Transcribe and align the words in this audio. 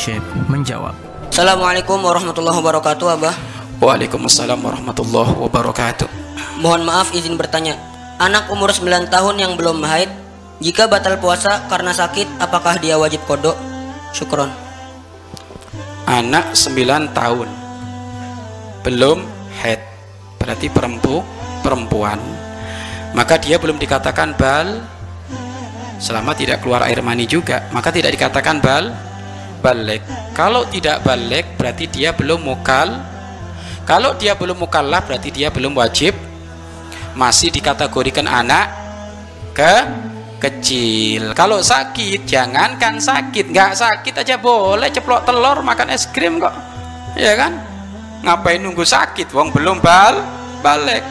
Syekh 0.00 0.24
menjawab. 0.48 0.96
Assalamualaikum 1.28 2.00
warahmatullahi 2.00 2.56
wabarakatuh, 2.56 3.20
Abah. 3.20 3.36
Waalaikumsalam 3.84 4.56
warahmatullahi 4.56 5.36
wabarakatuh. 5.36 6.08
Mohon 6.64 6.88
maaf 6.88 7.12
izin 7.12 7.36
bertanya. 7.36 7.76
Anak 8.16 8.48
umur 8.48 8.72
9 8.72 9.12
tahun 9.12 9.36
yang 9.36 9.60
belum 9.60 9.84
haid, 9.84 10.08
jika 10.64 10.88
batal 10.88 11.20
puasa 11.20 11.68
karena 11.68 11.92
sakit, 11.92 12.40
apakah 12.40 12.80
dia 12.80 12.96
wajib 12.96 13.20
kodok? 13.28 13.52
Syukron. 14.16 14.48
Anak 16.08 16.56
9 16.56 17.12
tahun 17.12 17.48
belum 18.80 19.20
haid, 19.60 19.84
berarti 20.40 20.72
perempu, 20.72 21.20
perempuan. 21.60 22.16
Maka 23.12 23.36
dia 23.36 23.60
belum 23.60 23.76
dikatakan 23.76 24.32
bal 24.32 24.80
selama 26.00 26.32
tidak 26.32 26.64
keluar 26.64 26.88
air 26.88 27.04
mani 27.04 27.28
juga, 27.28 27.68
maka 27.68 27.92
tidak 27.92 28.16
dikatakan 28.16 28.64
bal 28.64 29.09
balik. 29.60 30.02
Kalau 30.34 30.66
tidak 30.66 31.04
balik 31.04 31.54
berarti 31.60 31.86
dia 31.86 32.16
belum 32.16 32.40
mukal. 32.42 32.88
Kalau 33.84 34.16
dia 34.16 34.34
belum 34.34 34.60
mukallaf 34.60 35.06
berarti 35.06 35.30
dia 35.30 35.52
belum 35.52 35.76
wajib. 35.76 36.16
Masih 37.14 37.52
dikategorikan 37.52 38.26
anak 38.26 38.72
ke 39.52 39.74
kecil. 40.40 41.36
Kalau 41.36 41.60
sakit 41.60 42.24
jangankan 42.24 42.96
sakit. 42.96 43.52
Nggak 43.52 43.72
sakit 43.76 44.14
aja 44.24 44.40
boleh 44.40 44.88
ceplok 44.88 45.28
telur 45.28 45.60
makan 45.60 45.92
es 45.92 46.08
krim 46.08 46.40
kok. 46.40 46.54
Ya 47.14 47.36
kan? 47.36 47.60
Ngapain 48.24 48.60
nunggu 48.60 48.84
sakit? 48.84 49.30
Wong 49.36 49.52
belum 49.52 49.84
bal 49.84 50.20
balik. 50.64 51.04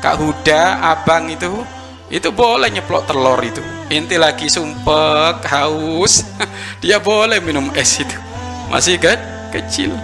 Kak 0.00 0.16
Huda 0.16 0.80
abang 0.80 1.28
itu 1.28 1.60
itu 2.10 2.34
boleh 2.34 2.74
nyeplok 2.74 3.06
telur 3.06 3.38
itu. 3.38 3.62
Inti 3.86 4.18
lagi 4.18 4.50
sumpek 4.50 5.46
haus. 5.46 6.26
Dia 6.82 6.98
boleh 6.98 7.38
minum 7.38 7.70
es 7.78 8.02
itu. 8.02 8.18
Masih 8.66 8.98
kan 8.98 9.14
kecil. 9.54 9.94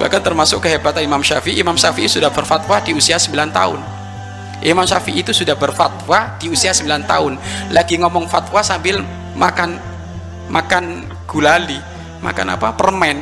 Bahkan 0.00 0.24
termasuk 0.24 0.64
kehebatan 0.64 1.04
Imam 1.04 1.20
Syafi'i. 1.20 1.60
Imam 1.60 1.76
Syafi'i 1.76 2.08
sudah 2.08 2.32
berfatwa 2.32 2.80
di 2.80 2.96
usia 2.96 3.20
9 3.20 3.52
tahun. 3.52 3.80
Imam 4.64 4.88
Syafi'i 4.88 5.20
itu 5.20 5.36
sudah 5.36 5.52
berfatwa 5.52 6.40
di 6.40 6.48
usia 6.48 6.72
9 6.72 7.04
tahun. 7.04 7.36
Lagi 7.68 8.00
ngomong 8.00 8.24
fatwa 8.24 8.64
sambil 8.64 9.04
makan 9.36 9.76
makan 10.48 11.12
gulali 11.28 11.76
makan 12.24 12.56
apa? 12.56 12.72
Permen. 12.72 13.20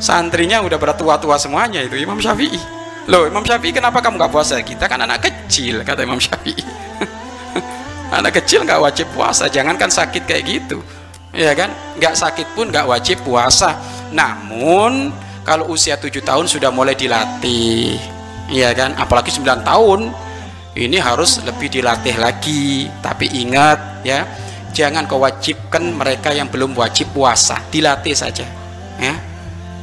Santrinya 0.00 0.64
udah 0.64 0.80
bertua-tua 0.80 1.36
semuanya 1.36 1.84
itu 1.84 2.00
Imam 2.00 2.16
Syafi'i 2.16 2.77
loh 3.08 3.24
Imam 3.24 3.40
Syafi'i 3.42 3.72
kenapa 3.72 4.04
kamu 4.04 4.20
nggak 4.20 4.32
puasa? 4.32 4.60
Kita 4.60 4.84
kan 4.84 5.00
anak 5.00 5.24
kecil 5.24 5.80
kata 5.82 6.04
Imam 6.04 6.20
Syafi'i. 6.20 6.62
Anak 8.18 8.40
kecil 8.40 8.64
nggak 8.64 8.80
wajib 8.80 9.06
puasa 9.12 9.52
jangankan 9.52 9.92
sakit 9.92 10.24
kayak 10.24 10.44
gitu. 10.48 10.80
Ya 11.36 11.52
kan? 11.52 11.68
Nggak 12.00 12.16
sakit 12.16 12.56
pun 12.56 12.72
nggak 12.72 12.88
wajib 12.88 13.20
puasa. 13.20 13.76
Namun 14.16 15.12
kalau 15.44 15.72
usia 15.72 15.96
7 16.00 16.24
tahun 16.24 16.44
sudah 16.48 16.72
mulai 16.72 16.96
dilatih. 16.96 17.96
Iya 18.48 18.72
kan, 18.72 18.96
apalagi 18.96 19.32
9 19.32 19.64
tahun. 19.64 20.00
Ini 20.76 20.96
harus 21.00 21.40
lebih 21.44 21.68
dilatih 21.68 22.16
lagi. 22.16 22.88
Tapi 23.04 23.28
ingat 23.44 24.04
ya, 24.04 24.24
jangan 24.72 25.04
kau 25.04 25.20
wajibkan 25.20 25.96
mereka 25.96 26.32
yang 26.32 26.48
belum 26.48 26.76
wajib 26.76 27.12
puasa, 27.12 27.60
dilatih 27.72 28.12
saja. 28.16 28.44
Ya, 29.00 29.14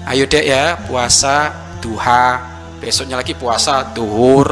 ayo 0.09 0.25
dek 0.29 0.45
ya 0.45 0.77
puasa 0.85 1.53
duha, 1.81 2.54
besoknya 2.85 3.17
lagi 3.17 3.33
puasa 3.33 3.89
duhur, 3.97 4.45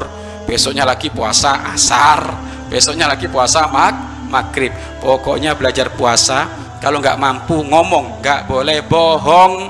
besoknya 0.50 0.90
lagi 0.90 1.14
puasa 1.14 1.70
asar, 1.70 2.34
besoknya 2.66 3.06
lagi 3.06 3.30
puasa 3.30 3.70
mag 3.70 4.26
maghrib. 4.34 4.74
Pokoknya 4.98 5.54
belajar 5.54 5.94
puasa. 5.94 6.50
Kalau 6.82 6.98
nggak 6.98 7.22
mampu 7.22 7.62
ngomong, 7.62 8.20
nggak 8.20 8.50
boleh 8.50 8.82
bohong. 8.90 9.70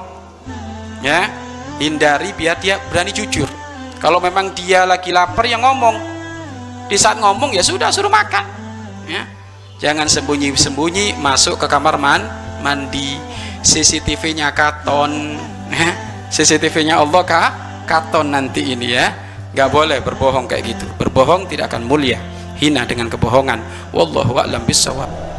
Ya, 1.04 1.44
hindari 1.84 2.32
biar 2.32 2.58
dia 2.62 2.78
berani 2.90 3.12
jujur 3.12 3.50
kalau 3.98 4.20
memang 4.20 4.52
dia 4.54 4.84
lagi 4.84 5.10
lapar 5.16 5.48
ya 5.48 5.58
ngomong 5.58 5.96
di 6.92 7.00
saat 7.00 7.18
ngomong 7.18 7.56
ya 7.56 7.64
sudah 7.64 7.90
suruh 7.90 8.12
makan 8.12 8.46
ya 9.08 9.24
jangan 9.80 10.06
sembunyi-sembunyi 10.06 11.18
masuk 11.18 11.58
ke 11.58 11.68
kamar 11.72 11.96
man 11.98 12.22
mandi 12.62 13.18
CCTV-nya 13.64 14.52
katon 14.52 15.40
ya. 15.72 15.92
CCTV-nya 16.28 17.00
Allah 17.00 17.24
kah 17.24 17.48
katon 17.84 18.32
nanti 18.32 18.74
ini 18.74 18.88
ya. 18.94 19.12
Nggak 19.54 19.70
boleh 19.70 19.98
berbohong 20.02 20.50
kayak 20.50 20.64
gitu. 20.76 20.86
Berbohong 20.98 21.46
tidak 21.46 21.70
akan 21.74 21.86
mulia. 21.86 22.18
Hina 22.58 22.88
dengan 22.88 23.10
kebohongan. 23.12 23.92
Wallahu 23.94 24.40
a'lam 24.40 24.66
bissawab 24.66 25.33